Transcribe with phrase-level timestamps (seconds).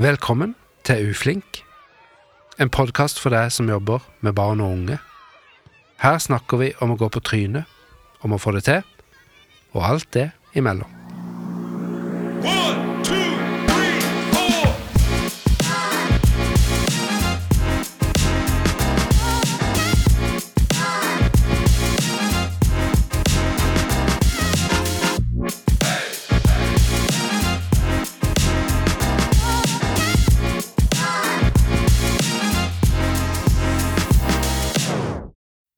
[0.00, 1.58] Velkommen til Uflink,
[2.56, 4.96] en podkast for deg som jobber med barn og unge.
[6.00, 7.68] Her snakker vi om å gå på trynet,
[8.24, 8.80] om å få det til,
[9.76, 10.99] og alt det imellom.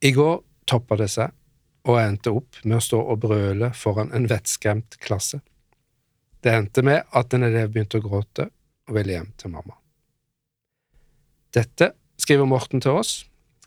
[0.03, 1.31] I går toppa det seg,
[1.87, 5.39] og jeg endte opp med å stå og brøle foran en vettskremt klasse.
[6.43, 8.49] Det endte med at en elev begynte å gråte
[8.89, 9.77] og ville hjem til mamma.
[11.55, 13.13] Dette skriver Morten til oss,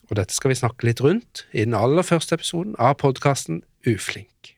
[0.09, 4.55] og dette skal vi snakke litt rundt i den aller første episoden av podkasten Uflink.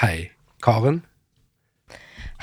[0.00, 0.30] Hei,
[0.64, 1.02] Karen.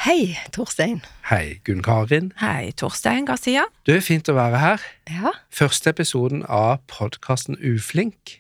[0.06, 1.02] Hei, Torstein.
[1.32, 2.32] Hei, Gunn Karin.
[2.40, 3.64] Hei, Torstein Garcia.
[3.88, 4.84] Du, er fint å være her.
[5.10, 5.32] Ja.
[5.56, 8.36] Første episoden av podkasten Uflink.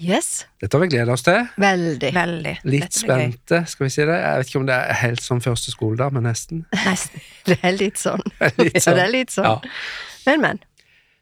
[0.00, 0.46] Yes.
[0.62, 1.42] Dette har vi gleda oss til.
[1.60, 2.12] Veldig.
[2.16, 2.54] Veldig.
[2.72, 4.16] Litt spente, skal vi si det.
[4.16, 6.62] Jeg vet ikke om det er helt som første skoledag, men nesten.
[6.86, 7.20] Nesten.
[7.50, 8.24] Det er litt sånn.
[8.56, 8.96] Litt Ja, sånn.
[8.96, 9.50] det er litt sånn.
[9.50, 9.84] Ja.
[10.30, 10.62] Men, men.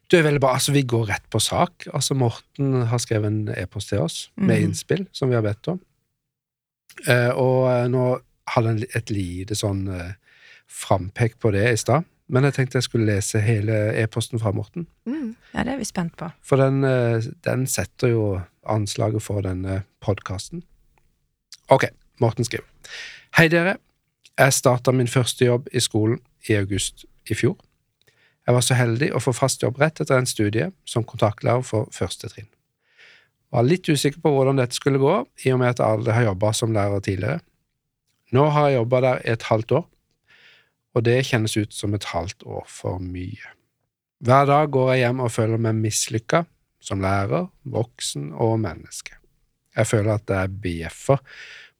[0.09, 0.55] Du er veldig bra.
[0.61, 1.89] Altså, vi går rett på sak.
[1.91, 4.69] Altså, Morten har skrevet en e-post til oss med Mhm.
[4.71, 5.83] innspill som vi har bedt om.
[7.03, 8.07] Uh, og uh, nå
[8.55, 10.15] hadde et lite sånn eh,
[10.69, 14.87] frampek på det i stad, men jeg tenkte jeg skulle lese hele e-posten fra Morten.
[15.09, 15.33] Mm.
[15.55, 16.29] Ja, det er vi spent på.
[16.45, 18.25] For den, eh, den setter jo
[18.69, 20.63] anslaget for denne podkasten.
[21.73, 21.89] Ok,
[22.21, 22.69] Morten skriver.
[23.37, 23.79] Hei dere.
[24.39, 27.57] Jeg starta min første jobb i skolen i august i fjor.
[28.47, 31.91] Jeg var så heldig å få fast jobb rett etter en studie som kontaktlærer for
[31.93, 32.49] første trinn.
[33.53, 36.29] Var litt usikker på hvordan dette skulle gå, i og med at jeg aldri har
[36.31, 37.41] jobba som lærer tidligere.
[38.34, 39.87] Nå har jeg jobba der et halvt år,
[40.95, 43.55] og det kjennes ut som et halvt år for mye.
[44.25, 46.43] Hver dag går jeg hjem og føler meg mislykka
[46.83, 49.15] som lærer, voksen og menneske.
[49.77, 51.22] Jeg føler at jeg bjeffer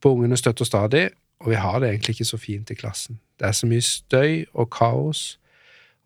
[0.01, 3.19] på ungene støtter stadig, og vi har det egentlig ikke så fint i klassen.
[3.39, 5.39] Det er så mye støy og kaos,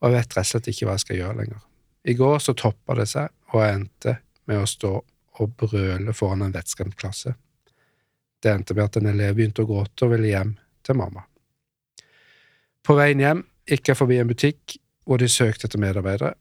[0.01, 1.61] og jeg vet rett og slett ikke hva jeg skal gjøre lenger.
[2.03, 4.17] I går så toppa det seg, og jeg endte
[4.49, 4.93] med å stå
[5.41, 7.33] og brøle foran en vettskremt klasse.
[8.43, 11.23] Det endte med at en elev begynte å gråte og ville hjem til mamma.
[12.83, 14.77] På veien hjem gikk jeg forbi en butikk
[15.07, 16.33] hvor de søkte etter medarbeidere,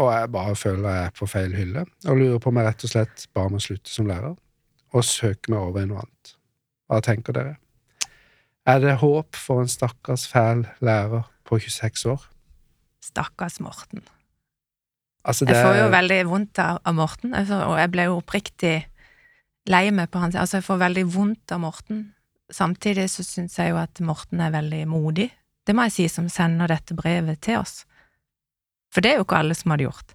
[0.00, 2.86] og jeg bare føler jeg er på feil hylle, og lurer på om jeg rett
[2.86, 4.34] og slett bare må slutte som lærer,
[4.94, 6.34] og søke meg over i noe annet.
[6.90, 7.54] Hva tenker dere?
[8.68, 12.24] Er det håp for en stakkars fæl lærer på 26 år?
[13.04, 14.02] Stakkars Morten.
[15.24, 18.74] Altså, det Jeg får jo veldig vondt av, av Morten, og jeg ble jo oppriktig
[19.70, 22.02] lei meg på hans Altså, jeg får veldig vondt av Morten.
[22.52, 25.30] Samtidig så syns jeg jo at Morten er veldig modig.
[25.66, 27.84] Det må jeg si, som sender dette brevet til oss.
[28.92, 30.12] For det er jo ikke alle som hadde gjort.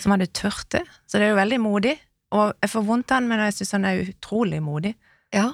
[0.00, 0.82] Som hadde tørt det.
[1.06, 1.92] Så det er jo veldig modig.
[2.32, 4.94] Og jeg får vondt av han, men jeg syns han er utrolig modig.
[5.36, 5.50] Ja.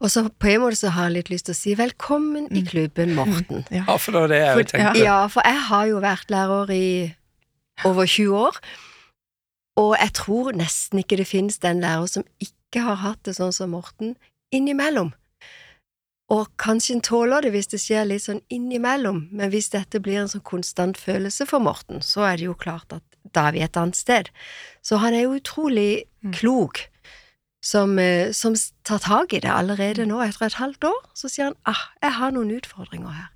[0.00, 2.62] Og så på en måte så har jeg litt lyst til å si velkommen i
[2.62, 2.66] Mm.
[2.66, 3.64] klubben, Morten.
[3.70, 3.84] Ja.
[3.86, 5.04] Ja, for det var det jeg For- tenkte.
[5.04, 7.14] Ja, for jeg har jo vært lærer i
[7.84, 8.56] over 20 år,
[9.76, 13.52] og jeg tror nesten ikke det finnes den lærer som ikke har hatt det sånn
[13.52, 14.16] som Morten
[14.54, 15.12] innimellom.
[16.30, 20.20] Og kanskje en tåler det hvis det skjer litt sånn innimellom, men hvis dette blir
[20.20, 23.02] en sånn konstant følelse for Morten, så er det jo klart at
[23.34, 24.30] da er vi et annet sted.
[24.82, 26.32] Så han er jo utrolig Mm.
[26.32, 26.88] klok,
[27.62, 28.54] som, eh, som
[28.84, 31.00] tar tak i det allerede nå, etter et halvt år.
[31.14, 33.28] Så sier han ah, jeg har noen utfordringer her.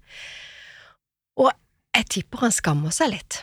[1.37, 1.53] Og
[1.97, 3.43] jeg tipper han skammer seg litt.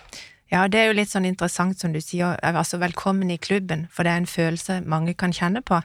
[0.52, 4.04] Ja, det er jo litt sånn interessant som du sier, altså velkommen i klubben, for
[4.04, 5.80] det er en følelse mange kan kjenne på.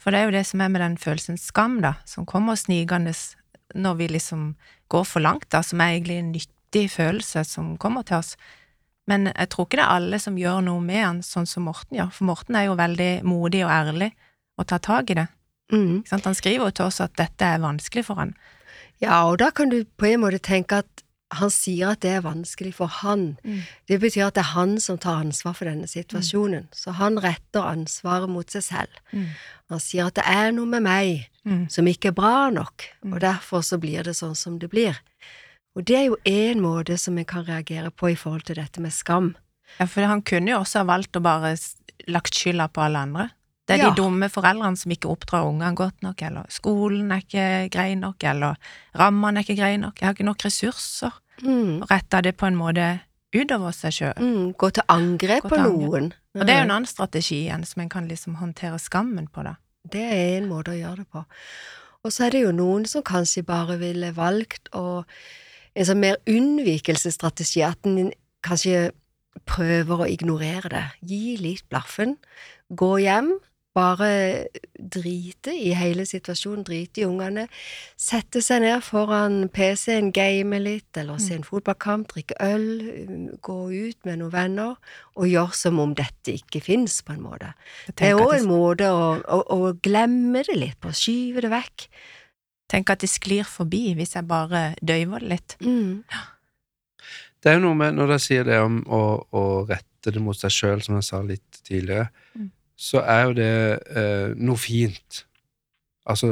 [0.00, 3.12] For det er jo det som er med den følelsen skam, da, som kommer snikende
[3.76, 4.54] når vi liksom
[4.88, 8.34] går for langt, da, som er egentlig en nyttig følelse som kommer til oss.
[9.06, 12.00] Men jeg tror ikke det er alle som gjør noe med han, sånn som Morten
[12.00, 14.14] gjør, for Morten er jo veldig modig og ærlig
[14.56, 15.28] og tar tak i det.
[15.72, 16.06] Mm.
[16.08, 18.32] Han skriver jo til oss at dette er vanskelig for han.
[19.02, 22.20] Ja, og da kan du på en måte tenke at han sier at det er
[22.22, 23.36] vanskelig for han.
[23.44, 23.62] Mm.
[23.88, 26.68] Det betyr at det er han som tar ansvar for denne situasjonen.
[26.72, 29.00] Så han retter ansvaret mot seg selv.
[29.12, 29.26] Mm.
[29.70, 31.68] Han sier at det er noe med meg Mm.
[31.70, 33.12] som ikke er bra nok, Mm.
[33.14, 34.98] og derfor så blir det sånn som det blir.
[35.76, 38.80] Og det er jo én måte som en kan reagere på i forhold til dette
[38.80, 39.36] med skam.
[39.78, 41.56] Ja, for han kunne jo også ha valgt å bare
[42.08, 43.30] lagt skylda på alle andre.
[43.66, 43.90] Det er Ja.
[43.90, 48.22] de dumme foreldrene som ikke oppdrar ungene godt nok, eller skolen er ikke grei nok,
[48.24, 48.54] eller
[48.94, 51.82] rammene er ikke greie nok, jeg har ikke nok ressurser, Mm.
[51.90, 53.00] retta det på en måte
[53.34, 54.14] utover seg sjøl.
[54.18, 54.54] Mm.
[54.56, 56.12] Gå til angrep på noen.
[56.34, 56.40] Mm.
[56.40, 59.42] Og det er jo en annen strategi igjen, som en kan liksom håndtere skammen på,
[59.42, 59.56] da.
[59.88, 61.24] Det er en måte å gjøre det på.
[62.04, 65.04] Og så er det jo noen som kanskje bare ville valgt å
[65.74, 68.92] en sånn mer unnvikelsesstrategi, at en kanskje
[69.46, 70.84] prøver å ignorere det.
[71.06, 72.16] Gi litt blaffen.
[72.72, 73.34] Gå hjem.
[73.76, 74.08] Bare
[74.76, 77.46] drite i hele situasjonen, drite i ungene.
[78.00, 82.68] Sette seg ned foran PC-en, game litt, eller se en fotballkamp, drikke øl,
[83.44, 84.76] gå ut med noen venner,
[85.16, 87.52] og gjøre som om dette ikke fins, på en måte.
[87.92, 91.90] Det er òg en måte å, å, å glemme det litt på, skyve det vekk.
[92.72, 95.60] Tenk at det sklir forbi hvis jeg bare døyver det litt.
[95.64, 96.00] Mm.
[97.44, 99.00] Det er jo noe med, når de sier det om å,
[99.30, 102.48] å rette det mot seg sjøl, som jeg sa litt tidligere, Mm.
[102.76, 103.52] Så er jo det
[103.96, 105.22] eh, noe fint.
[106.06, 106.28] Altså,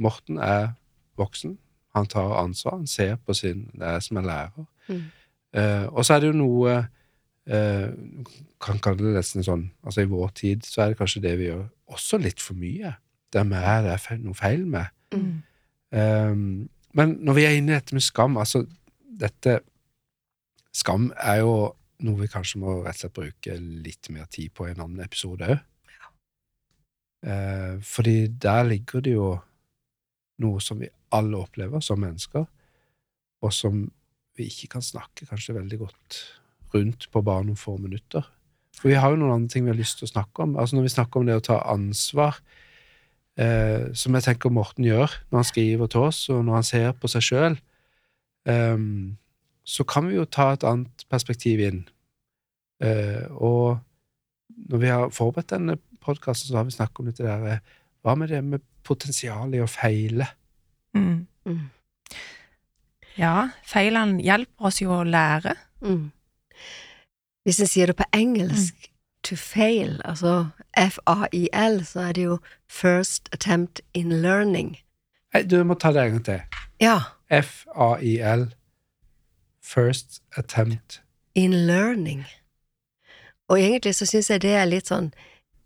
[0.00, 0.72] Morten er
[1.20, 1.58] voksen.
[1.94, 2.76] Han tar ansvar.
[2.76, 4.64] Han ser på sin Det er som en lærer.
[4.88, 5.04] Mm.
[5.54, 6.74] Eh, og så er det jo noe
[7.46, 7.88] eh,
[8.62, 11.48] Kan kalle det nesten sånn Altså, i vår tid så er det kanskje det vi
[11.48, 12.92] gjør også litt for mye.
[13.32, 14.90] Det med det er noe feil med.
[15.14, 15.42] Mm.
[15.90, 18.62] Um, men når vi er inne i dette med skam, altså
[19.20, 19.60] dette
[20.70, 21.54] Skam er jo
[22.06, 25.04] noe vi kanskje må rett og slett bruke litt mer tid på i en annen
[25.04, 25.60] episode òg.
[27.20, 29.34] Uh, fordi der ligger det jo
[30.40, 32.46] noe som vi alle opplever som mennesker,
[33.44, 33.82] og som
[34.38, 36.20] vi ikke kan snakke kanskje veldig godt
[36.74, 38.24] rundt på bare noen få minutter.
[38.78, 40.56] For vi har jo noen andre ting vi har lyst til å snakke om.
[40.56, 42.38] Altså Når vi snakker om det å ta ansvar,
[43.36, 46.92] eh, som jeg tenker Morten gjør når han skriver til oss, og når han ser
[46.96, 47.58] på seg sjøl,
[49.70, 51.84] så kan vi jo ta et annet perspektiv inn.
[52.82, 53.78] Eh, og
[54.70, 57.66] når vi har forberedt denne podkasten, så har vi snakket om dette der eh,
[58.00, 60.30] Hva med det med potensialet i å feile?
[60.96, 61.26] Mm.
[61.44, 61.66] Mm.
[63.20, 65.52] Ja, feilene hjelper oss jo å lære.
[65.84, 66.06] Mm.
[67.44, 68.88] Hvis en sier det på engelsk,
[69.22, 70.48] to fail, altså
[70.80, 72.38] F-A-I-L, så er det jo
[72.72, 74.78] first attempt in learning.
[75.34, 76.64] Nei, du må ta det en gang til.
[76.80, 76.96] Ja,
[77.28, 78.48] F-A-I-L.
[79.62, 81.02] First attempt.
[81.34, 82.24] in learning.
[83.48, 85.12] Og egentlig så syns jeg det er litt sånn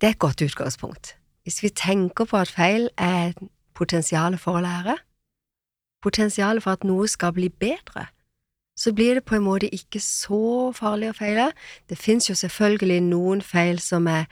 [0.00, 1.14] Det er et godt utgangspunkt.
[1.44, 3.32] Hvis vi tenker på at feil er
[3.75, 4.96] potensialet for å lære,
[6.02, 8.08] potensialet for at noe skal bli bedre,
[8.76, 11.47] så blir det på en måte ikke så farlig å feile.
[11.88, 14.26] Det fins jo selvfølgelig noen feil som er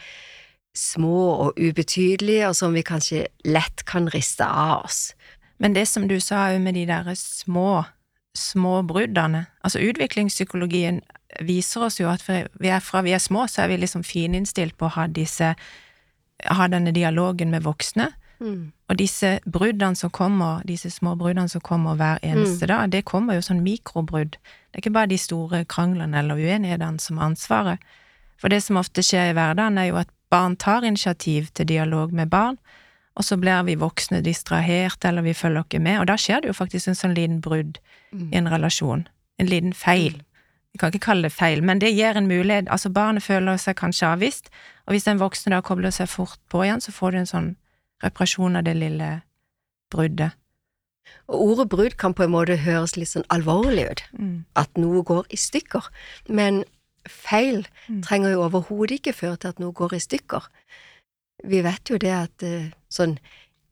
[0.76, 5.12] små og ubetydelige, og som vi kanskje lett kan riste av oss.
[5.62, 7.84] Men det som du sa òg med de der små,
[8.34, 11.02] små bruddene Altså, utviklingspsykologien
[11.40, 14.76] viser oss jo at vi er, fra vi er små, så er vi liksom fininnstilt
[14.76, 15.54] på å ha disse
[16.42, 18.08] Ha denne dialogen med voksne.
[18.42, 18.72] Mm.
[18.90, 23.38] Og disse bruddene som kommer, disse små bruddene som kommer hver eneste dag, det kommer
[23.38, 24.34] jo sånn mikrobrudd.
[24.34, 27.78] Det er ikke bare de store kranglene eller uenighetene som har ansvaret.
[28.42, 32.12] For det som ofte skjer i hverdagen, er jo at barn tar initiativ til dialog
[32.12, 32.58] med barn,
[33.16, 36.48] og så blir vi voksne distrahert, eller vi følger ikke med, og da skjer det
[36.48, 37.78] jo faktisk en sånn liten brudd
[38.12, 39.06] i en relasjon.
[39.38, 40.22] En liten feil.
[40.72, 42.68] Vi kan ikke kalle det feil, men det gir en mulighet.
[42.72, 44.48] Altså, barnet føler seg kanskje avvist,
[44.86, 47.50] og hvis den voksne da kobler seg fort på igjen, så får du en sånn
[48.02, 49.22] reparasjon av det lille
[49.92, 50.32] bruddet.
[51.28, 54.02] Og ordet brudd kan på en måte høres litt sånn alvorlig ut.
[54.18, 54.44] Mm.
[54.56, 55.88] at noe går i stykker.
[56.28, 56.64] Men
[57.08, 58.02] feil Mm.
[58.02, 60.42] trenger jo overhodet ikke føre til at noe går i stykker.
[61.44, 63.16] Vi vet jo det at eh, sånn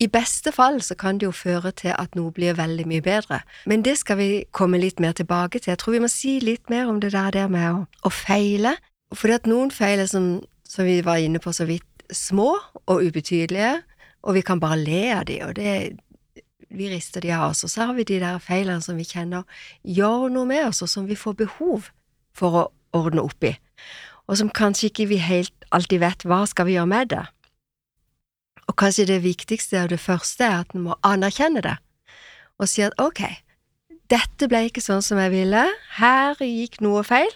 [0.01, 3.43] i beste fall så kan det jo føre til at noe blir veldig mye bedre.
[3.69, 5.75] Men det skal vi komme litt mer tilbake til.
[5.75, 8.79] Jeg tror vi må si litt mer om det der, der med å, å feile.
[9.13, 12.55] Fordi at noen feil er som, som vi var inne på så vidt, små
[12.87, 13.83] og ubetydelige,
[14.25, 15.75] og vi kan bare le av de, og det
[16.71, 17.65] vi rister de av oss.
[17.67, 19.45] Og så har vi de der feilene som vi kjenner
[19.85, 21.91] gjør noe med oss, og som vi får behov
[22.37, 22.65] for å
[22.97, 23.53] ordne opp i,
[24.31, 27.25] og som kanskje ikke vi helt alltid vet hva skal vi gjøre med det.
[28.71, 31.75] Og kanskje det viktigste og det første er at en må anerkjenne det,
[32.61, 33.25] og si at ok,
[34.13, 35.65] dette ble ikke sånn som jeg ville,
[35.99, 37.33] her gikk noe feil,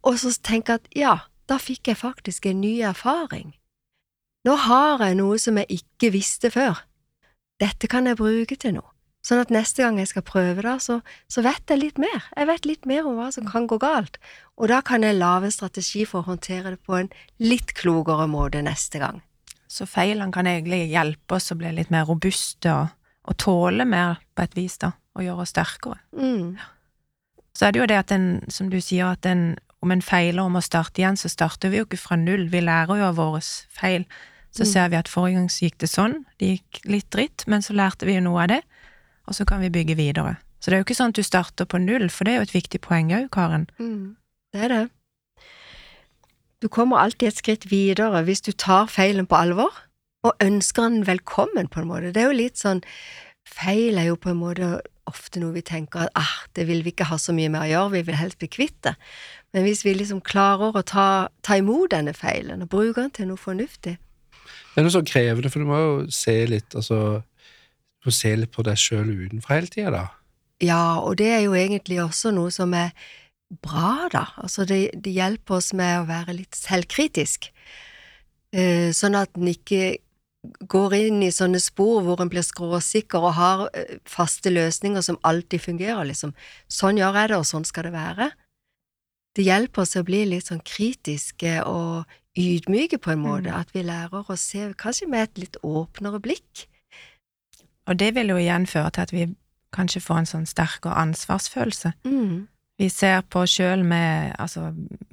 [0.00, 3.52] og så tenke at ja, da fikk jeg faktisk en ny erfaring.
[4.48, 6.86] Nå har jeg noe som jeg ikke visste før.
[7.60, 8.88] Dette kan jeg bruke til noe.
[9.20, 12.22] Sånn at neste gang jeg skal prøve det, så, så vet jeg litt mer.
[12.32, 14.16] Jeg vet litt mer om hva som kan gå galt,
[14.56, 18.24] og da kan jeg lage en strategi for å håndtere det på en litt klokere
[18.32, 19.20] måte neste gang.
[19.70, 22.88] Så feilene kan egentlig hjelpe oss å bli litt mer robuste og,
[23.30, 26.00] og tåle mer på et vis, da, og gjøre oss sterkere.
[26.18, 26.56] Mm.
[27.54, 29.52] Så er det jo det at en, som du sier, at en,
[29.84, 32.62] om en feiler om å starte igjen, så starter vi jo ikke fra null, vi
[32.64, 34.06] lærer jo av våre feil.
[34.50, 34.72] Så Mm.
[34.72, 37.70] ser vi at forrige gang så gikk det sånn, det gikk litt dritt, men så
[37.72, 38.62] lærte vi jo noe av det,
[39.28, 40.38] og så kan vi bygge videre.
[40.58, 42.48] Så det er jo ikke sånn at du starter på null, for det er jo
[42.48, 43.68] et viktig poeng òg, Karen.
[43.78, 44.16] Mm.
[44.52, 44.90] Det er det.
[46.60, 49.72] Du kommer alltid et skritt videre hvis du tar feilen på alvor,
[50.20, 52.12] og ønsker den velkommen, på en måte.
[52.12, 52.84] Det er jo litt sånn
[53.50, 54.66] Feil er jo på en måte
[55.08, 57.70] ofte noe vi tenker at ah, det vil vi ikke ha så mye med å
[57.70, 58.92] gjøre, vi vil helst bli kvitt det.
[59.56, 61.06] Men hvis vi liksom klarer å ta,
[61.42, 65.50] ta imot denne feilen og bruke den til noe fornuftig Det er noe så krevende,
[65.50, 69.58] for du må jo se litt altså, Du må se litt på deg sjøl utenfra
[69.58, 70.04] hele tida, da.
[70.62, 72.92] Ja, og det er jo egentlig også noe som er
[73.50, 74.24] bra, da.
[74.38, 77.50] Altså, det, det hjelper oss med å være litt selvkritisk.
[78.54, 79.98] Eh, sånn at en ikke
[80.70, 85.18] går inn i sånne spor hvor en blir skråsikker og har eh, faste løsninger som
[85.26, 86.32] alltid fungerer, liksom.
[86.70, 88.30] Sånn gjør jeg det, og sånn skal det være.
[89.36, 93.58] Det hjelper oss å bli litt sånn kritiske og ydmyke på en måte, Mm.
[93.60, 96.66] at vi lærer å se kanskje med et litt åpnere blikk.
[97.86, 99.26] Og det vil jo igjen føre til at vi
[99.74, 101.92] kanskje får en sånn sterkere ansvarsfølelse.
[102.04, 102.48] Mm.
[102.80, 104.70] Vi ser på oss sjøl med altså,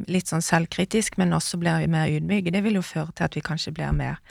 [0.07, 2.53] litt sånn selvkritisk, men også blir vi mer ydmyke.
[2.55, 4.21] Det vil jo føre til at vi kanskje blir mer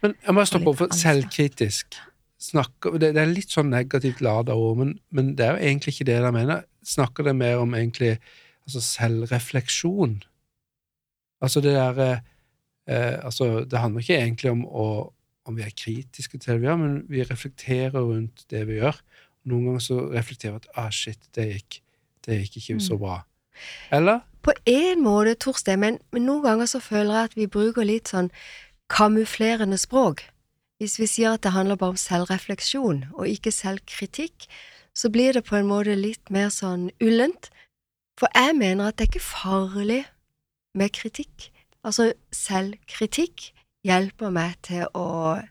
[0.00, 1.98] Men jeg må stoppe opp for selvkritisk.
[2.38, 5.96] Snakker, det, det er litt sånn negativt lada ord, men, men det er jo egentlig
[5.96, 6.64] ikke det jeg mener.
[6.86, 8.14] Snakker det mer om egentlig
[8.64, 10.20] altså selvrefleksjon?
[11.44, 12.10] Altså det derre
[12.86, 14.88] eh, Altså, det handler ikke egentlig om å
[15.48, 18.98] om vi er kritiske til det vi gjør, men vi reflekterer rundt det vi gjør.
[19.48, 21.78] Noen ganger så reflekterer vi at ah, shit, det gikk,
[22.28, 23.00] det gikk ikke så Mm.
[23.02, 23.16] bra.
[23.90, 24.20] Eller?
[24.42, 28.08] På en måte, Torstein, men, men noen ganger så føler jeg at vi bruker litt
[28.12, 28.30] sånn
[28.88, 30.22] kamuflerende språk.
[30.78, 34.46] Hvis vi sier at det handler bare om selvrefleksjon og ikke selvkritikk,
[34.94, 37.50] så blir det på en måte litt mer sånn ullent.
[38.18, 40.04] For jeg mener at det er ikke farlig
[40.74, 41.50] med kritikk.
[41.84, 43.52] Altså, selvkritikk
[43.86, 45.42] hjelper meg til å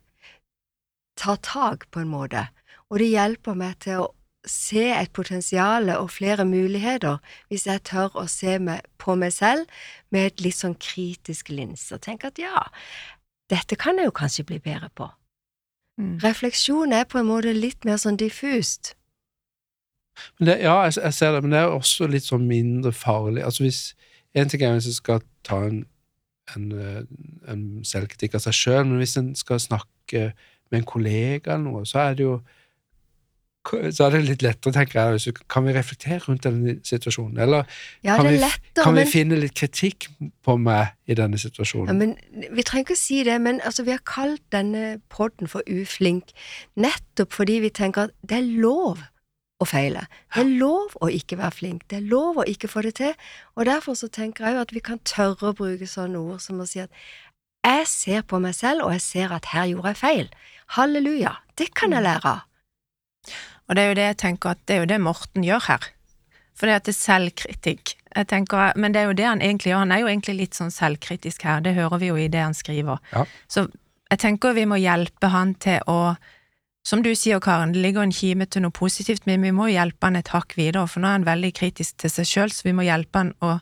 [1.18, 2.48] ta tak på en måte,
[2.90, 4.10] og det hjelper meg til å
[4.46, 7.18] se et potensial og flere muligheter
[7.50, 9.66] hvis jeg tør å se meg, på meg selv
[10.14, 12.68] med et litt sånn kritisk linse og tenke at ja,
[13.52, 15.10] dette kan jeg jo kanskje bli bedre på.
[15.98, 16.18] mm.
[16.24, 18.96] Refleksjon er på en måte litt mer sånn diffust.
[20.40, 23.44] Men det, ja, jeg, jeg ser det, men det er også litt sånn mindre farlig.
[23.46, 23.82] Altså hvis
[24.38, 25.78] En ting er hvis en skal ta en,
[26.54, 26.98] en, eh,
[27.50, 30.28] en selvkritikk av seg sjøl, men hvis en skal snakke
[30.70, 32.36] med en kollega eller noe, så er det jo
[33.68, 35.22] så er det litt lettere, tenker jeg.
[35.22, 37.40] Så kan vi reflektere rundt denne situasjonen?
[37.44, 37.66] Eller
[38.04, 40.10] Ja, kan, vi, er lettere, kan vi men, finne litt kritikk
[40.46, 41.98] på meg i denne ja, situasjonen?
[41.98, 42.16] men
[42.56, 46.34] Vi trenger ikke si det, men altså, vi har kalt denne podden for uflink
[46.76, 49.04] nettopp fordi vi tenker at det er lov
[49.58, 50.06] å feile.
[50.36, 51.88] Det er lov å ikke være flink.
[51.90, 53.16] Det er lov å ikke få det til.
[53.58, 56.62] Og derfor så tenker jeg jo at vi kan tørre å bruke sånne ord som
[56.62, 56.94] å si at
[57.66, 60.30] jeg ser på meg selv, og jeg ser at her gjorde jeg feil.
[60.78, 61.34] Halleluja.
[61.58, 62.46] Det kan jeg lære av.
[63.68, 65.90] Og det er jo det jeg tenker at det er jo det Morten gjør her.
[66.58, 67.94] For det at det er selvkritikk.
[68.16, 69.84] Jeg tenker, men det er jo det han egentlig gjør.
[69.84, 72.58] Han er jo egentlig litt sånn selvkritisk her, det hører vi jo i det han
[72.58, 73.04] skriver.
[73.14, 73.28] Ja.
[73.52, 73.68] Så
[74.08, 76.16] jeg tenker vi må hjelpe han til å
[76.88, 80.08] Som du sier, Karen, det ligger en kime til noe positivt, men vi må hjelpe
[80.08, 82.72] han et hakk videre, for nå er han veldig kritisk til seg sjøl, så vi
[82.78, 83.58] må hjelpe han å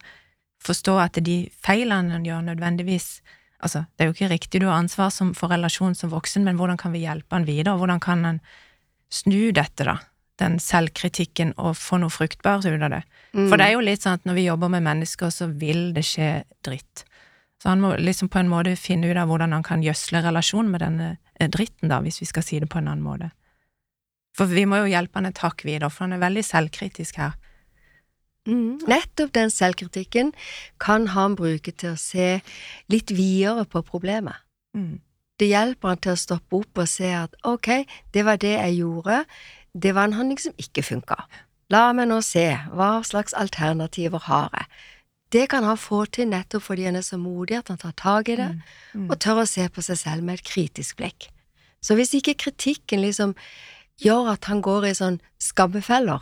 [0.62, 3.24] forstå at de feilene han gjør, nødvendigvis
[3.65, 6.59] Altså, det er jo ikke riktig du har ansvar som, for relasjonen som voksen, men
[6.59, 7.77] hvordan kan vi hjelpe han videre?
[7.79, 8.39] Hvordan kan han
[9.13, 9.97] snu dette, da?
[10.39, 13.03] Den selvkritikken, og få noe fruktbart ut av det.
[13.33, 13.47] Mm.
[13.47, 16.03] For det er jo litt sånn at når vi jobber med mennesker, så vil det
[16.07, 16.29] skje
[16.65, 17.05] dritt.
[17.62, 20.74] Så han må liksom på en måte finne ut av hvordan han kan gjødsle relasjonen
[20.74, 21.07] med denne
[21.39, 23.31] eh, dritten, da, hvis vi skal si det på en annen måte.
[24.35, 27.38] For vi må jo hjelpe han et hakk videre, for han er veldig selvkritisk her.
[28.45, 28.83] Mm.
[28.85, 30.33] Nettopp den selvkritikken
[30.81, 32.41] kan han bruke til å se
[32.91, 34.43] litt videre på problemet.
[34.77, 35.00] Mm.
[35.39, 38.77] Det hjelper han til å stoppe opp og se at ok, det var det jeg
[38.80, 39.25] gjorde,
[39.75, 41.18] det var en handling som ikke funka.
[41.74, 44.68] La meg nå se, hva slags alternativer har jeg?
[45.34, 48.30] Det kan han få til nettopp fordi han er så modig at han tar tak
[48.30, 48.51] i det,
[48.94, 49.10] Mm.
[49.12, 51.27] og tør å se på seg selv med et kritisk blikk.
[51.82, 53.36] Så hvis ikke kritikken liksom
[54.00, 56.22] gjør at han går i sånn skammefeller,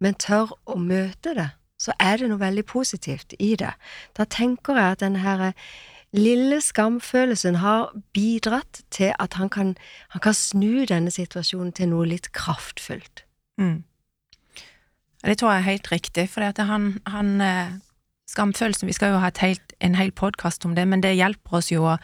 [0.00, 3.70] men tør å møte det, så er det noe veldig positivt i det.
[4.16, 5.52] Da tenker jeg at denne her
[6.16, 9.76] lille skamfølelsen har bidratt til at han kan,
[10.10, 13.24] han kan snu denne situasjonen til noe litt kraftfullt.
[13.60, 13.84] Mm.
[15.20, 17.78] Det tror jeg er helt riktig, for han, han eh,
[18.30, 21.72] Skamfølelsen Vi skal jo ha helt, en hel podkast om det, men det hjelper oss
[21.72, 21.96] jo å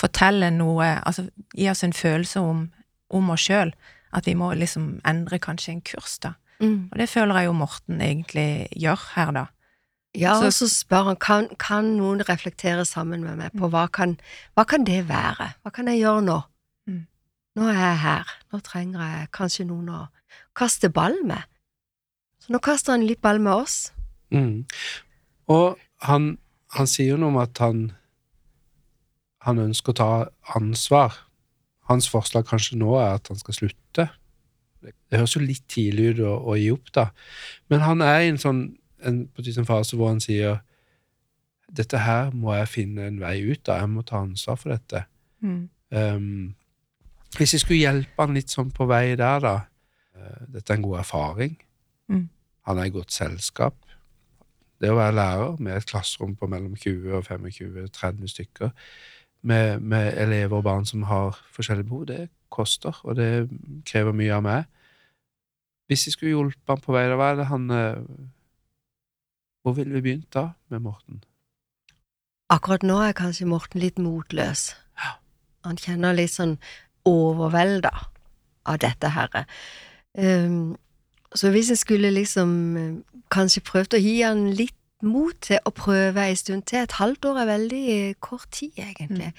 [0.00, 2.64] fortelle noe Altså gi oss en følelse om,
[3.14, 3.70] om oss sjøl.
[4.12, 6.34] At vi må liksom endre kanskje en kurs, da.
[6.58, 6.90] Mm.
[6.90, 9.44] Og det føler jeg jo Morten egentlig gjør her, da.
[10.16, 13.86] Ja, Så- og så spør han kan, kan noen reflektere sammen med meg på hva
[13.92, 14.18] kan,
[14.56, 15.52] hva kan det være?
[15.62, 16.40] Hva kan jeg gjøre nå?
[16.88, 17.06] Mm.
[17.56, 18.24] Nå er jeg her.
[18.52, 20.06] Nå trenger jeg kanskje noen å
[20.56, 21.42] kaste ball med.
[22.40, 23.92] Så nå kaster han litt ball med oss.
[24.32, 24.64] Mm.
[25.48, 26.38] Og han,
[26.72, 27.92] han sier noe om at han
[29.46, 31.14] han ønsker å ta ansvar.
[31.88, 34.08] Hans forslag kanskje nå er at han skal slutte
[34.82, 37.08] Det høres jo litt tidlig ut å, å gi opp, da.
[37.68, 38.60] Men han er i en sånn
[39.06, 40.58] en, på en fase hvor han sier
[41.68, 45.04] dette her må jeg finne en vei ut av, jeg må ta ansvar for dette.
[45.44, 45.68] Mm.
[45.92, 46.54] Um,
[47.36, 49.54] hvis jeg skulle hjelpe han litt sånn på vei der, da
[50.16, 51.58] uh, Dette er en god erfaring.
[52.08, 52.24] Mm.
[52.68, 53.76] Han er i godt selskap.
[54.80, 58.72] Det å være lærer med et klasserom på mellom 20 og 25-30 stykker,
[59.48, 63.48] med, med elever og barn som har forskjellige behov, det koster, og det
[63.86, 64.66] krever mye av meg.
[65.88, 68.00] Hvis jeg skulle hjulpet han på vei, da hva er det han eh,
[69.68, 71.24] Hvor ville vi begynt da med Morten?
[72.48, 74.70] Akkurat nå er kanskje Morten litt motløs.
[74.96, 75.10] Ja.
[75.68, 76.54] Han kjenner litt sånn
[77.04, 77.90] overvelda
[78.64, 79.44] av dette her.
[80.16, 80.78] Um,
[81.36, 82.94] så hvis jeg skulle liksom eh,
[83.28, 87.28] kanskje prøvd å gi han litt mot til å prøve ei stund til Et halvt
[87.28, 87.84] år er veldig
[88.24, 89.34] kort tid, egentlig.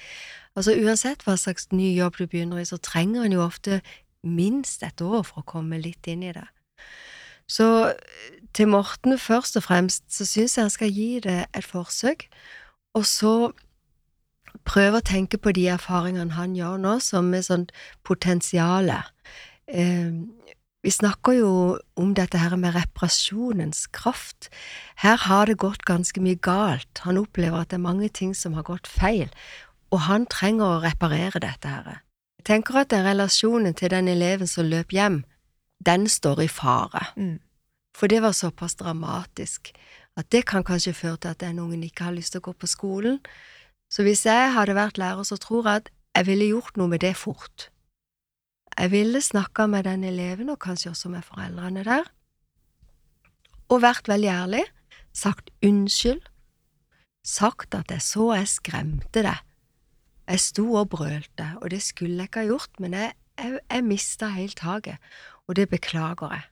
[0.53, 3.81] Altså Uansett hva slags ny jobb du begynner i, så trenger en jo ofte
[4.21, 6.45] minst et år for å komme litt inn i det.
[7.50, 11.65] Så eh, til Morten først og fremst så syns jeg han skal gi det et
[11.65, 12.27] forsøk,
[12.98, 13.51] og så
[14.65, 17.70] prøve å tenke på de erfaringene han gjør nå, som er sånn
[18.08, 19.03] potensiale.
[19.70, 20.13] Eh,
[20.79, 21.53] vi snakker jo
[22.00, 24.48] om dette her med reparasjonens kraft.
[25.03, 27.01] Her har det gått ganske mye galt.
[27.03, 29.27] Han opplever at det er mange ting som har gått feil,
[29.91, 32.00] og han trenger å reparere dette her.
[32.39, 35.25] Jeg tenker at den relasjonen til den eleven som løp hjem,
[35.86, 37.05] den står i fare.
[37.15, 37.39] Mm.
[37.95, 39.74] For det var såpass dramatisk
[40.19, 42.53] at det kan kanskje føre til at den ungen ikke har lyst til å gå
[42.59, 43.19] på skolen.
[43.89, 47.03] Så hvis jeg hadde vært lærer, så tror jeg at jeg ville gjort noe med
[47.03, 47.69] det fort.
[48.75, 52.07] Jeg ville snakka med den eleven, og kanskje også med foreldrene der,
[53.69, 54.63] og vært veldig ærlig,
[55.13, 56.21] sagt unnskyld,
[57.25, 59.45] sagt at jeg så jeg skremte deg.
[60.29, 63.86] Jeg sto og brølte, og det skulle jeg ikke ha gjort, men jeg, jeg, jeg
[63.86, 64.98] mista helt taket,
[65.50, 66.46] og det beklager jeg.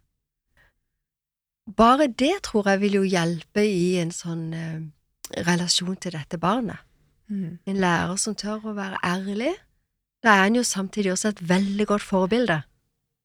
[1.77, 4.81] Bare det tror jeg vil jo hjelpe i en sånn eh,
[5.45, 6.79] relasjon til dette barnet.
[7.27, 7.59] Mm.
[7.67, 9.53] En lærer som tør å være ærlig,
[10.23, 12.61] da er han jo samtidig også et veldig godt forbilde.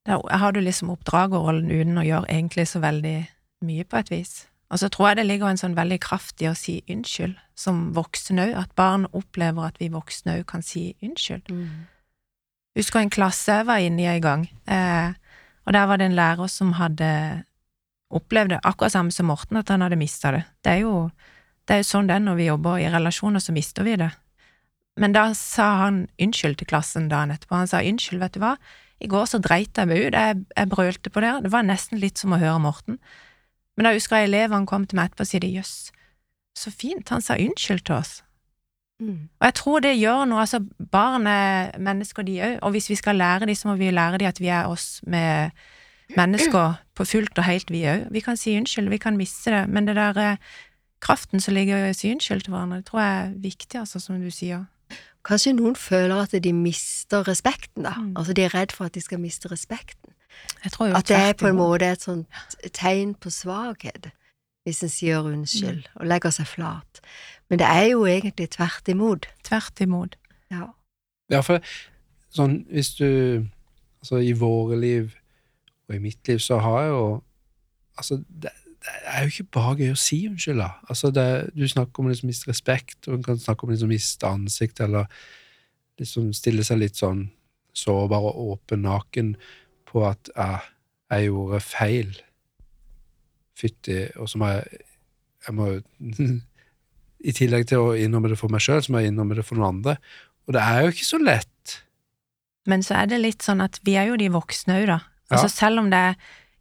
[0.07, 3.17] Da har du liksom oppdragerrollen uten å gjøre egentlig så veldig
[3.63, 4.35] mye på et vis.
[4.73, 7.91] Og så tror jeg det ligger en sånn veldig kraft i å si unnskyld, som
[7.95, 11.53] voksne òg, at barn opplever at vi voksne òg kan si unnskyld.
[12.79, 15.13] Husker en klasse jeg var inne i en gang, eh,
[15.67, 17.09] og der var det en lærer som hadde
[18.13, 20.43] opplevd det akkurat samme som Morten, at han hadde mista det.
[20.65, 20.97] Det er jo
[21.71, 24.11] det er sånn det er når vi jobber i relasjoner, så mister vi det.
[25.01, 27.57] Men da sa han unnskyld til klassen dagen etterpå.
[27.57, 28.57] Han sa unnskyld, vet du hva,
[29.03, 32.03] i går så dreit jeg meg ut, jeg, jeg brølte på dere, det var nesten
[32.03, 32.99] litt som å høre Morten.
[33.77, 35.77] Men da husker jeg elevene kom til meg etterpå og sa jøss,
[36.59, 38.19] så fint, han sa unnskyld til oss.
[39.03, 39.29] Mm.
[39.41, 40.61] Og jeg tror det gjør noe, altså
[40.93, 44.21] barn er mennesker de òg, og hvis vi skal lære dem, så må vi lære
[44.23, 45.51] dem at vi er oss med
[46.17, 48.07] mennesker på fullt og helt, vi òg.
[48.15, 50.37] Vi kan si unnskyld, vi kan miste det, men det der eh,
[51.03, 54.03] kraften som ligger i å si unnskyld til hverandre, det tror jeg er viktig, altså,
[54.03, 54.65] som du sier.
[55.27, 57.95] Kanskje noen føler at de mister respekten, da.
[57.99, 58.15] Mm.
[58.19, 60.15] Altså de er redd for at de skal miste respekten.
[60.65, 62.27] Jeg tror jo At det er på en måte et sånt
[62.73, 64.11] tegn på svakhet,
[64.67, 67.01] hvis en sier unnskyld og legger seg flat.
[67.51, 69.27] Men det er jo egentlig tvert imot.
[69.45, 70.17] Tvert imot.
[70.53, 70.71] Ja.
[71.33, 71.65] Ja, for
[72.33, 73.09] sånn hvis du
[74.03, 75.13] Altså, i våre liv
[75.87, 77.05] og i mitt liv så har jeg jo
[77.93, 78.51] Altså, det,
[78.83, 80.71] det er jo ikke bare gøy å si unnskyld, da.
[80.91, 84.27] Altså, det, du snakker om liksom miste respekt, og en kan snakke om liksom miste
[84.27, 85.11] ansikt, eller
[86.01, 87.27] liksom stille seg litt sånn
[87.77, 89.35] sårbar og åpen, naken
[89.93, 90.63] på at ja,
[91.13, 92.17] jeg gjorde feil.
[93.63, 94.83] Fytti, og så må jeg
[95.47, 95.69] Jeg må
[97.29, 99.59] I tillegg til å innrømme det for meg sjøl, så må jeg innrømme det for
[99.59, 99.97] noen andre.
[100.47, 101.75] Og det er jo ikke så lett.
[102.67, 104.99] Men så er det litt sånn at vi er jo de voksne òg, da.
[105.31, 105.55] Altså Ja.
[105.55, 106.17] selv om det er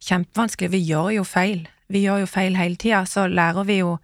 [0.06, 1.66] kjempevanskelig, vi gjør jo feil.
[1.90, 3.96] Vi gjør jo feil hele tida, så lærer vi jo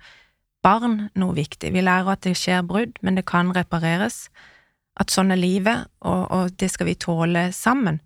[0.67, 1.71] barn noe viktig.
[1.73, 4.29] Vi lærer at det skjer brudd, men det kan repareres.
[4.99, 8.01] At sånn er livet, og, og det skal vi tåle sammen.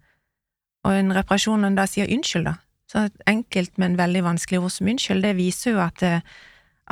[0.85, 2.55] Og en reparasjon, når en da sier unnskyld, da,
[2.93, 6.19] så enkelt, men veldig vanskelig ord som unnskyld, det viser jo at, det,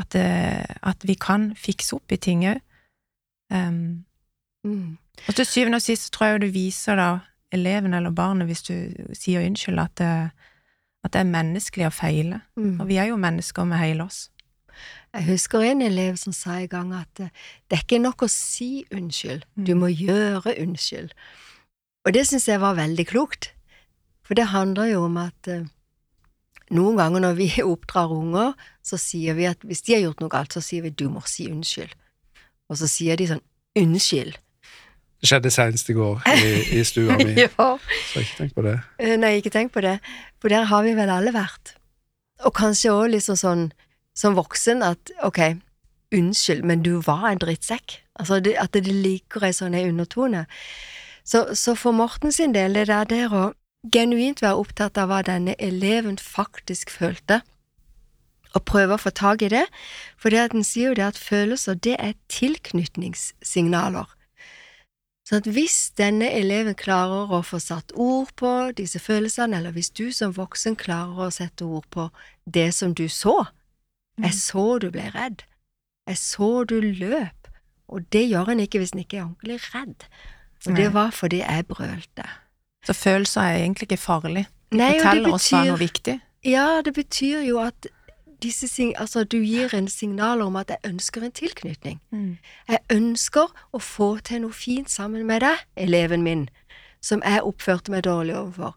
[0.00, 0.26] at, det,
[0.82, 2.60] at vi kan fikse opp i ting òg.
[3.52, 4.04] Um,
[4.64, 4.98] Mm.
[5.28, 7.06] og til syvende og sist så tror jeg du viser da
[7.52, 8.74] eleven eller barnet, hvis du
[9.16, 10.30] sier unnskyld, at det,
[11.04, 12.42] at det er menneskelig å feile.
[12.60, 12.74] Mm.
[12.80, 14.26] Og vi er jo mennesker med hele oss.
[15.14, 17.32] Jeg husker en elev som sa en gang at eh,
[17.70, 19.80] det er ikke nok å si unnskyld, du Mm.
[19.80, 21.10] må gjøre unnskyld.
[22.04, 23.52] Og det syns jeg var veldig klokt,
[24.22, 25.64] for det handler jo om at eh,
[26.74, 28.54] noen ganger når vi oppdrar unger,
[28.86, 31.22] så sier vi at hvis de har gjort noe galt, så sier vi du må
[31.28, 31.92] si unnskyld.
[32.70, 33.44] Og så sier de sånn
[33.78, 34.38] unnskyld.
[35.20, 37.50] Det skjedde senest i går i, i stua mi, ja.
[37.52, 38.78] så ikke tenk på det.
[39.02, 39.98] Eh, Nei, ikke tenk på det,
[40.40, 41.74] for der har vi vel alle vært.
[42.48, 43.66] Og kanskje òg liksom sånn
[44.16, 45.60] som voksen at ok,
[46.16, 47.98] unnskyld, men du var en drittsekk.
[48.20, 50.46] Altså det, at det ligger ei sånn undertone.
[51.24, 53.44] Så, så for Morten sin del, det der der å
[53.88, 57.40] genuint være opptatt av hva denne eleven faktisk følte,
[58.50, 59.66] og prøve å få tak i det,
[60.18, 64.10] for det at en sier jo det at følelser, det er tilknytningssignaler.
[65.26, 69.92] Så at hvis denne eleven klarer å få satt ord på disse følelsene, eller hvis
[69.94, 72.08] du som voksen klarer å sette ord på
[72.50, 73.44] det som du så,
[74.18, 75.46] jeg så du ble redd,
[76.10, 77.46] jeg så du løp,
[77.86, 80.08] og det gjør en ikke hvis en ikke er ordentlig redd.
[80.66, 82.26] Og det var fordi jeg brølte.
[82.86, 84.46] Så følelser er egentlig ikke farlig.
[84.72, 86.20] De Nei, forteller det oss hva er betyr- noe viktig.
[86.44, 87.86] Ja, det betyr jo at
[88.40, 92.00] disse altså, du gir en signal om at jeg ønsker en tilknytning.
[92.68, 96.48] Jeg ønsker å få til noe fint sammen med deg, eleven min,
[97.02, 98.74] som jeg oppførte meg dårlig overfor.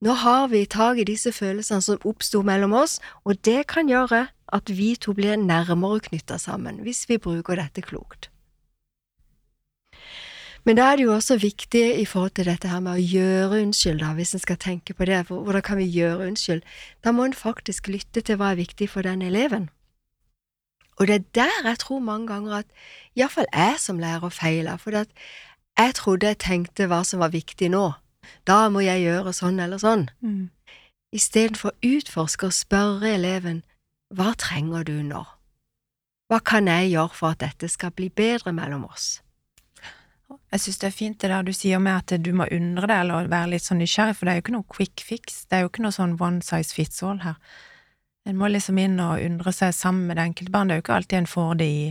[0.00, 4.28] Nå har vi tak i disse følelsene som oppsto mellom oss, og det kan gjøre
[4.52, 8.30] at vi to blir nærmere knytta sammen, hvis vi bruker dette klokt.
[10.68, 13.62] Men da er det jo også viktig i forhold til dette her med å gjøre
[13.62, 16.58] unnskyld, da, hvis en skal tenke på det, hvordan kan vi gjøre unnskyld?
[17.00, 19.70] Da må en faktisk lytte til hva er viktig for den eleven.
[20.98, 22.66] Og det er der jeg tror mange ganger at
[23.16, 25.08] iallfall jeg som lærer feiler, for at
[25.78, 27.86] jeg trodde jeg tenkte hva som var viktig nå.
[28.44, 30.10] Da må jeg gjøre sånn eller sånn.
[30.20, 30.50] Mm.
[31.16, 33.62] Istedenfor å utforske og spørre eleven
[34.12, 35.24] hva trenger du nå?
[36.28, 39.22] Hva kan jeg gjøre for at dette skal bli bedre mellom oss?
[40.28, 43.00] Jeg synes det er fint det der du sier med at du må undre deg
[43.02, 45.64] eller være litt sånn nysgjerrig, for det er jo ikke noe quick fix, det er
[45.64, 47.38] jo ikke noe sånn one size fits all her.
[48.28, 50.84] En må liksom inn og undre seg sammen med det enkelte barn, det er jo
[50.84, 51.86] ikke alltid en får det i,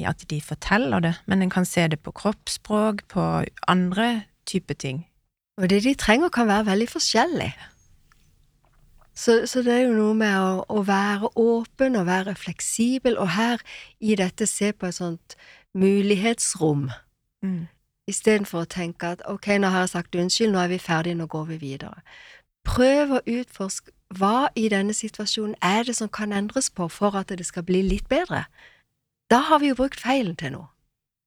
[0.00, 3.28] i at de forteller det, men en kan se det på kroppsspråk, på
[3.68, 4.08] andre
[4.48, 5.04] typer ting.
[5.60, 7.52] Og det de trenger kan være veldig forskjellig.
[9.14, 13.36] Så, så det er jo noe med å, å være åpen og være fleksibel, og
[13.36, 13.62] her
[14.00, 15.36] i dette se på et sånt
[15.78, 16.88] mulighetsrom,
[17.44, 17.66] Mm.
[18.10, 21.28] Istedenfor å tenke at ok, nå har jeg sagt unnskyld, nå er vi ferdige, nå
[21.30, 22.04] går vi videre.
[22.64, 27.32] Prøv å utforske hva i denne situasjonen er det som kan endres på for at
[27.32, 28.44] det skal bli litt bedre.
[29.32, 30.68] Da har vi jo brukt feilen til noe.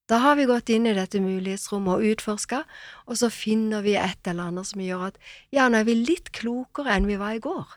[0.08, 2.62] Da har vi gått inn i dette mulighetsrommet og utforska,
[3.12, 5.20] og så finner vi et eller annet som gjør at
[5.52, 7.68] ja, nå er vi litt klokere enn vi var i går.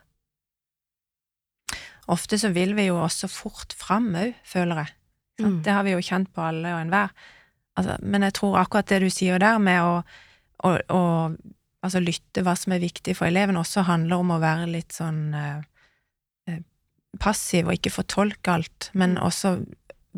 [2.10, 4.94] Ofte så vil vi jo også fort fram òg, føler jeg.
[5.42, 5.58] Mm.
[5.66, 7.10] Det har vi jo kjent på alle og enhver.
[7.80, 9.94] Altså, men jeg tror akkurat det du sier der med å,
[10.68, 11.02] å, å
[11.80, 15.22] altså lytte hva som er viktig for eleven, også handler om å være litt sånn
[15.36, 15.60] eh,
[16.50, 16.62] eh,
[17.22, 19.56] passiv og ikke fortolke alt, men også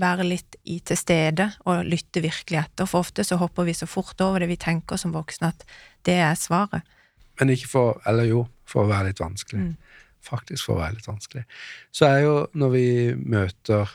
[0.01, 3.88] være litt i til stede og lytte virkelig etter, for ofte så hopper vi så
[3.90, 5.66] fort over det vi tenker som voksne at
[6.09, 6.87] det er svaret.
[7.40, 9.61] Men ikke for Eller jo, for å være litt vanskelig.
[9.61, 9.75] Mm.
[10.22, 11.42] Faktisk for å være litt vanskelig.
[11.92, 12.87] Så er jo når vi
[13.18, 13.90] møter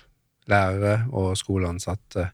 [0.48, 2.30] lærere og skoleansatte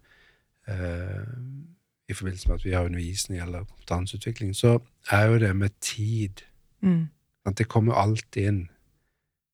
[2.09, 4.79] i forbindelse med at vi har undervisning eller kompetanseutvikling, så
[5.11, 6.43] er jo det med tid
[6.83, 7.07] Mm.
[7.45, 8.69] at Det kommer alt inn.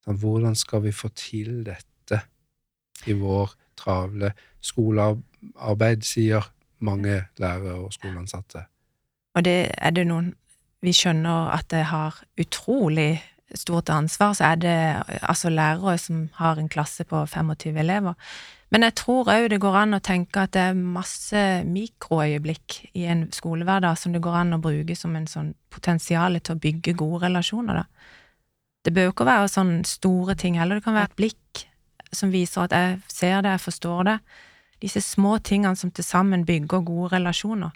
[0.06, 0.20] Sant?
[0.20, 2.22] Hvordan skal vi få til dette
[3.08, 8.64] i vår travle skolearbeid, sier mange lærere og skoleansatte.
[9.36, 10.36] Og det er det noen
[10.82, 13.20] Vi skjønner at det har utrolig
[13.56, 18.14] stort ansvar, så er det altså lærere som har en klasse på 25 elever.
[18.70, 23.08] Men jeg tror òg det går an å tenke at det er masse mikroøyeblikk i
[23.10, 26.94] en skolehverdag som det går an å bruke som en sånn potensial til å bygge
[27.00, 28.16] gode relasjoner, da.
[28.86, 31.66] Det bør jo ikke være sånne store ting heller, det kan være et blikk
[32.16, 34.16] som viser at jeg ser det, jeg forstår det.
[34.80, 37.74] Disse små tingene som til sammen bygger gode relasjoner.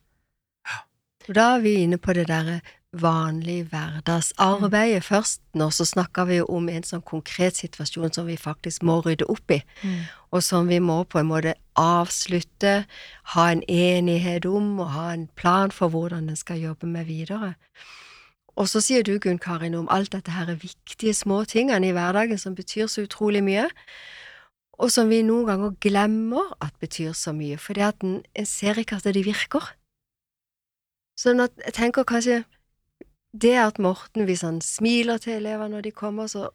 [1.28, 2.62] Da er vi inne på det derre
[2.94, 5.42] vanlige hverdagsarbeidet først.
[5.54, 9.26] Nå så snakker vi jo om en sånn konkret situasjon som vi faktisk må rydde
[9.30, 9.62] opp i,
[10.32, 12.86] og som vi må på en måte avslutte,
[13.34, 17.54] ha en enighet om og ha en plan for hvordan en skal jobbe med videre.
[18.56, 22.38] Og så sier du, Gunn Karin, om alt dette her viktige små tingene i hverdagen
[22.38, 23.70] som betyr så utrolig mye,
[24.78, 28.78] og som vi noen ganger glemmer at betyr så mye, fordi at en, en ser
[28.78, 29.74] ikke at de virker.
[31.18, 32.44] Sånn at jeg tenker kanskje
[33.34, 36.50] det at Morten, hvis han smiler til elever når de kommer, så,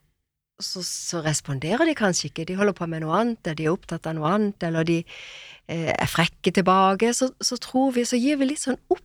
[0.60, 3.74] så, så responderer de kanskje ikke, de holder på med noe annet, eller de er
[3.74, 8.20] opptatt av noe annet, eller de eh, er frekke tilbake, så, så tror vi, så
[8.20, 9.04] gir vi litt sånn opp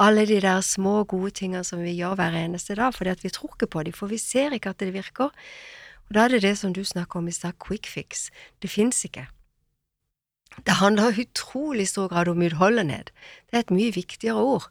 [0.00, 3.32] alle de der små, gode tingene som vi gjør hver eneste dag, fordi at vi
[3.34, 5.32] tror ikke på dem, for vi ser ikke at det virker.
[6.08, 8.30] Og da er det det som du snakker om i stad, quick fix.
[8.62, 9.26] Det fins ikke.
[10.66, 13.12] Det handler i utrolig stor grad om utholdenhet.
[13.50, 14.70] Det er et mye viktigere ord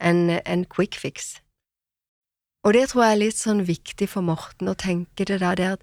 [0.00, 1.38] enn en quick fix.
[2.64, 5.68] Og det tror jeg er litt sånn viktig for Morten å tenke det der, det
[5.76, 5.82] at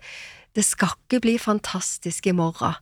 [0.55, 2.75] det skal ikke bli fantastisk i morgen,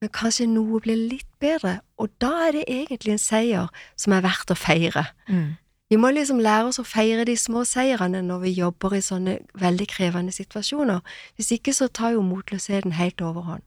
[0.00, 4.24] men kanskje noe blir litt bedre, og da er det egentlig en seier som er
[4.26, 5.06] verdt å feire.
[5.28, 5.54] Mm.
[5.92, 9.38] Vi må liksom lære oss å feire de små seirene når vi jobber i sånne
[9.60, 11.00] veldig krevende situasjoner.
[11.36, 13.62] Hvis ikke så tar jo motløsheten helt overhånd.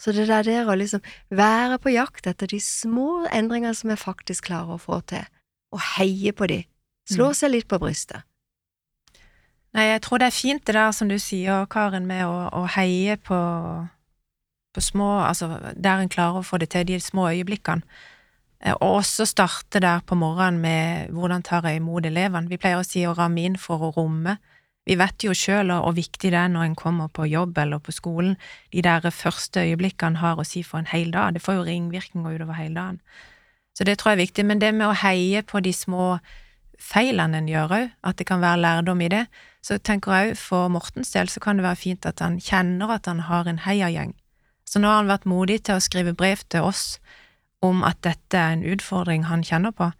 [0.00, 4.00] Så det der der å liksom være på jakt etter de små endringene som jeg
[4.02, 5.22] faktisk klarer å få til,
[5.72, 6.64] og heie på de,
[7.08, 7.34] slå Mm.
[7.38, 8.24] seg litt på brystet.
[9.72, 12.66] Nei, jeg tror det er fint det der som du sier, Karen, med å, å
[12.74, 13.38] heie på,
[14.76, 17.86] på små Altså der en klarer å få det til, de små øyeblikkene.
[18.60, 22.48] Eh, Og også starte der på morgenen med hvordan tar jeg imot elevene.
[22.52, 24.36] Vi pleier å si å ramme inn for å romme.
[24.86, 27.94] Vi vet jo sjøl hvor viktig det er når en kommer på jobb eller på
[27.94, 28.36] skolen.
[28.74, 31.34] De der første øyeblikkene har å si for en hel dag.
[31.34, 33.00] Det får jo ringvirkninger utover hele dagen.
[33.72, 34.44] Så det tror jeg er viktig.
[34.44, 36.18] Men det med å heie på de små
[36.80, 39.26] feilene en gjør òg, at det kan være lærdom i det,
[39.62, 42.96] så tenker jeg òg for Mortens del så kan det være fint at han kjenner
[42.96, 44.14] at han har en heiagjeng.
[44.66, 46.98] Så nå har han vært modig til å skrive brev til oss
[47.62, 49.92] om at dette er en utfordring han kjenner på,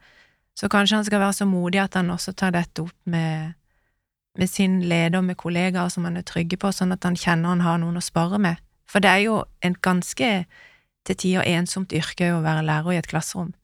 [0.59, 3.55] så kanskje han skal være så modig at han også tar dette opp med,
[4.39, 7.65] med sin leder, med kollegaer som han er trygge på, sånn at han kjenner han
[7.65, 8.61] har noen å spare med.
[8.91, 10.31] For det er jo en ganske
[11.07, 13.55] til tider ensomt yrke å være lærer i et klasserom.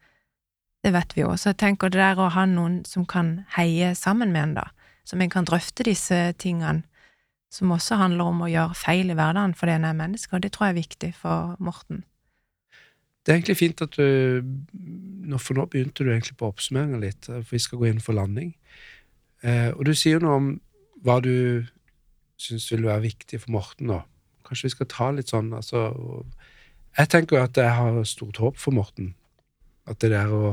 [0.85, 1.33] Det vet vi jo.
[1.37, 4.69] Så jeg tenker det der å ha noen som kan heie sammen med en, da,
[5.09, 6.85] som en kan drøfte disse tingene,
[7.51, 10.53] som også handler om å gjøre feil i hverdagen fordi en er menneske, og det
[10.53, 12.05] tror jeg er viktig for Morten.
[13.25, 17.51] Det er egentlig fint at du For nå begynte du egentlig på oppsummeringen litt, for
[17.53, 18.55] vi skal gå inn for landing.
[19.45, 20.47] Eh, og du sier jo noe om
[21.05, 21.67] hva du
[22.41, 23.99] syns vil være viktig for Morten nå.
[24.49, 25.91] Kanskje vi skal ta litt sånn, altså
[26.97, 29.12] Jeg tenker jo at jeg har stort håp for Morten.
[29.88, 30.53] At det der å,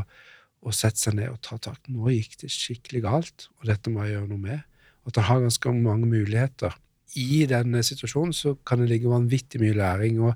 [0.66, 4.06] å sette seg ned og ta tak Nå gikk det skikkelig galt, og dette må
[4.06, 4.64] jeg gjøre noe med.
[5.06, 6.74] At han har ganske mange muligheter.
[7.16, 10.22] I denne situasjonen så kan det ligge vanvittig mye læring.
[10.24, 10.34] og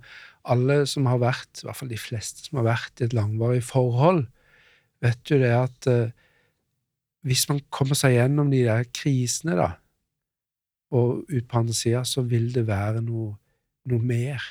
[0.50, 3.62] alle som har vært, i hvert fall de fleste som har vært i et langvarig
[3.66, 4.24] forhold,
[5.04, 6.16] vet jo det at eh,
[7.28, 9.70] hvis man kommer seg gjennom de der krisene, da,
[10.96, 13.36] og ut på andre sida, så vil det være noe,
[13.92, 14.46] noe mer.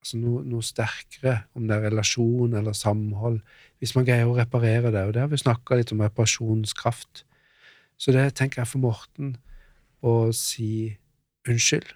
[0.00, 3.40] Altså noe, noe sterkere, om det er relasjon eller samhold,
[3.78, 5.02] hvis man greier å reparere det.
[5.06, 7.24] Og det har vi snakka litt om reparasjonskraft.
[8.00, 9.34] Så det tenker jeg for Morten
[10.02, 10.96] å si
[11.48, 11.92] unnskyld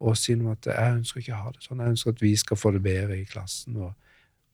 [0.00, 2.32] og si noe at jeg ønsker ikke å ha det sånn, jeg ønsker at vi
[2.38, 3.94] skal få det bedre i klassen, og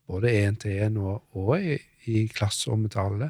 [0.08, 1.74] både én til én og, og i,
[2.08, 3.28] i klasserommet til alle.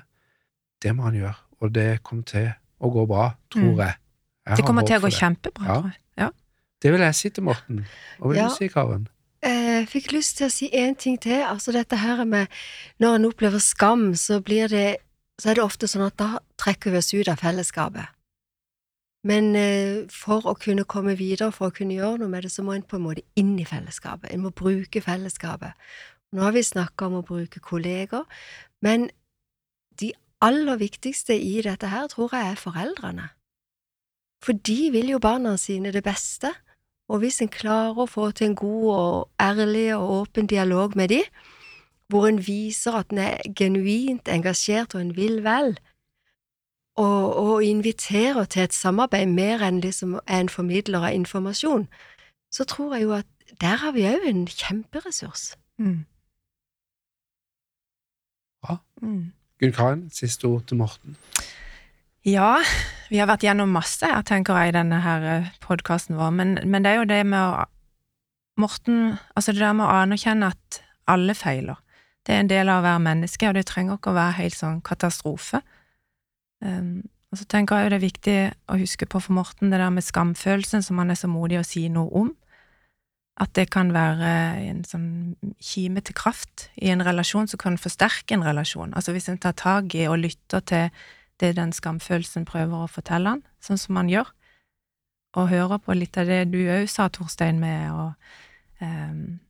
[0.83, 3.79] Det må han gjøre, og det kommer til å gå bra, tror Mm.
[3.83, 3.97] jeg.
[4.47, 5.75] jeg Det kommer til å gå kjempebra, Ja.
[5.81, 5.99] tror jeg.
[6.23, 6.31] Ja.
[6.85, 7.87] Det vil jeg si til Morten.
[8.19, 8.49] Hva vil Ja.
[8.49, 9.09] du si, Karen?
[9.43, 11.43] Eh, Jeg fikk lyst til å si én ting til.
[11.43, 12.47] Altså dette her med
[13.01, 14.97] Når en opplever skam, så blir det
[15.41, 18.07] Så er det ofte sånn at da trekker vi oss ut av fellesskapet.
[19.25, 22.63] Men eh, for å kunne komme videre, for å kunne gjøre noe med det, så
[22.63, 24.31] må en på en måte inn i fellesskapet.
[24.31, 25.73] En må bruke fellesskapet.
[26.33, 28.25] Nå har vi snakka om å bruke kolleger,
[28.83, 29.11] men
[29.99, 33.31] de aller viktigste i dette her tror jeg er foreldrene.
[34.45, 36.53] For de vil jo barna sine det beste.
[37.09, 41.13] Og hvis en klarer å få til en god og ærlig og åpen dialog med
[41.13, 41.21] de,
[42.09, 45.77] hvor en viser at en er genuint engasjert og en vil vel,
[46.97, 51.89] og, og inviterer til et samarbeid mer enn liksom er en formidler av informasjon,
[52.55, 53.27] så tror jeg jo at
[53.61, 55.55] der har vi òg en kjemperessurs.
[55.79, 56.05] Mm.
[58.63, 58.79] Bra.
[59.03, 59.33] Mm.
[59.61, 61.17] Gunn Karin, siste ord til Morten.
[62.25, 62.57] Ja,
[63.13, 66.85] vi har vært gjennom masse, jeg tenker jeg, i denne her podkasten vår, men, men
[66.85, 67.65] det er jo det med å
[68.55, 70.77] Morten, altså det der med å anerkjenne at
[71.11, 71.81] alle feiler.
[72.23, 74.57] Det er en del av å være menneske, og det trenger ikke å være helt
[74.57, 75.59] sånn katastrofe.
[76.63, 77.03] Um,
[77.35, 78.37] og så tenker jeg jo det er viktig
[78.71, 81.67] å huske på for Morten det der med skamfølelsen som han er så modig å
[81.67, 82.31] si noe om.
[83.43, 84.31] At det kan være
[84.71, 85.11] en sånn
[85.59, 88.95] kime til kraft i en relasjon som kan forsterke en relasjon.
[88.95, 90.95] Altså hvis en tar tak i og lytter til
[91.43, 94.31] det den skamfølelsen prøver å fortelle han, sånn som han gjør,
[95.35, 98.05] og hører på litt av det du òg sa, Torstein, med å
[98.81, 99.41] um,